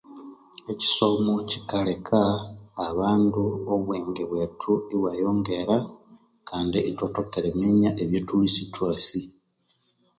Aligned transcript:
Ekyisomo 0.71 1.33
kyikaleka 1.49 2.19
abandu 2.87 3.43
obwengebwethu 3.73 4.71
ibwayongera 4.93 5.77
kandi 6.49 6.77
ithwathoka 6.89 7.33
eriminya 7.39 7.89
ebya 8.03 8.21
thulhwe 8.27 8.47
isithwasi 8.49 9.21